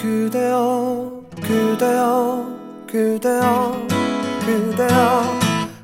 [0.00, 3.86] 그대여 그대여 그대여
[4.46, 5.40] 그대여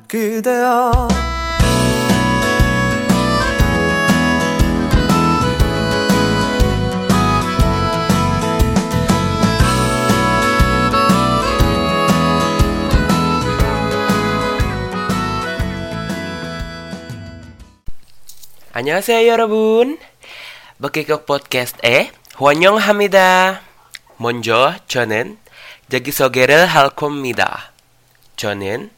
[0.09, 1.09] 그대여.
[18.73, 19.99] 안녕하세요 여러분.
[20.79, 23.66] 먹기국 podcast에 환영합니다
[24.19, 25.39] 먼저 저는
[25.91, 27.73] 자기소개를 할 겁니다
[28.37, 28.91] 저는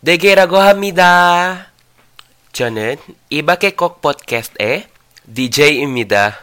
[0.00, 1.68] 네 개라고 합니다
[2.52, 2.96] 저는
[3.30, 4.88] 이박의국 podcast의
[5.34, 6.38] DJ입니다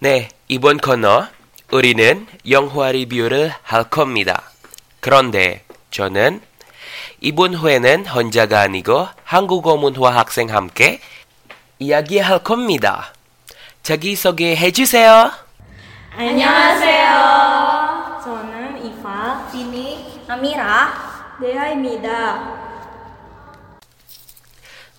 [0.00, 1.28] 네 이번 코너
[1.72, 4.50] 우리는 영화 리뷰를 할 겁니다
[5.00, 6.40] 그런데 저는
[7.20, 11.00] 이번 회는 혼자가 아니고 한국어 문화 학생 함께
[11.78, 13.12] 이야기할 겁니다.
[13.82, 15.30] 자기소개해 주세요.
[16.18, 17.12] 안녕하세요.
[18.24, 22.56] 저는 이파, 비니, 아미라, 네하입니다.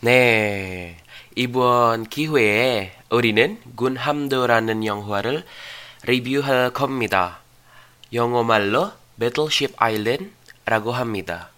[0.02, 0.98] 네.
[1.36, 5.44] 이번 기회에 우리는 군함도라는 영화를
[6.04, 7.40] 리뷰할 겁니다.
[8.14, 11.50] 영어말로 배틀십 아일랜드라고 합니다.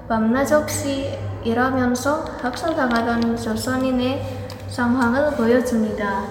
[0.08, 4.22] 밤낮 없이 일하면서 학살당하던 조선인의
[4.70, 6.24] 상황을 보여줍니다.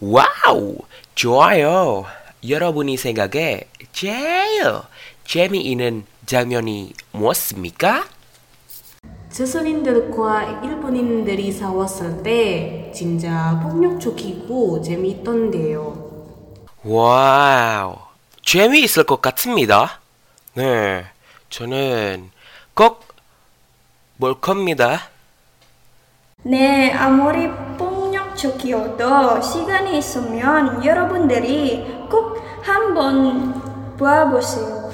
[0.00, 0.76] 와우,
[1.16, 2.04] 좋아요.
[2.48, 4.62] 여러분이 생각에 제일
[5.24, 8.04] 재미있는 장면이 무엇입니까?
[9.32, 16.06] 조선인들과 일본인들이 싸웠을 때 진짜 폭력적이고 재미있던데요.
[16.84, 17.96] 와우,
[18.44, 20.00] 재미있을 것 같습니다.
[20.54, 21.04] 네,
[21.50, 22.30] 저는
[22.74, 25.08] 꼭볼 겁니다.
[26.42, 34.90] 네, 아무리 폭력적이어도 시간이 있으면 여러분들이 꼭 한번 봐보세요.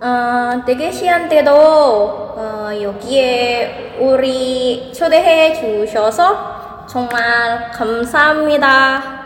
[0.00, 9.16] 어, 대게 씨한테도 어, 여기에 우리 초대해 주셔서 정말 감사합니다.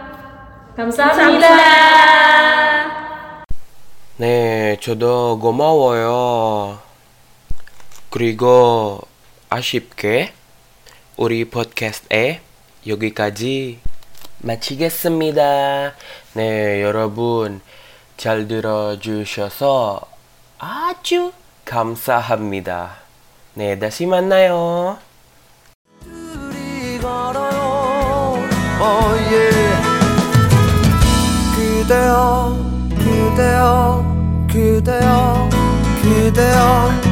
[0.77, 1.49] 감사합니다.
[4.21, 6.79] 네, 저도 고마워요.
[8.11, 9.01] 그리고
[9.49, 10.35] 아쉽게
[11.17, 12.43] 우리 팟캐스트에
[12.87, 13.81] 여기까지
[14.41, 15.95] 마치겠습니다.
[16.35, 17.63] 네, 여러분
[18.19, 20.03] 잘 들어주셔서
[20.59, 21.33] 아주
[21.65, 22.97] 감사합니다.
[23.55, 24.99] 네, 다시 만나요.
[27.01, 28.37] 걸어요.
[28.83, 29.81] Oh, yeah.
[31.57, 32.60] 그대여.
[34.81, 35.51] 그대여
[36.03, 37.10] 그대여.